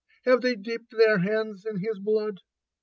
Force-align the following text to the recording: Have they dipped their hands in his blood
Have 0.25 0.41
they 0.41 0.55
dipped 0.55 0.97
their 0.97 1.19
hands 1.19 1.63
in 1.63 1.77
his 1.77 1.99
blood 1.99 2.39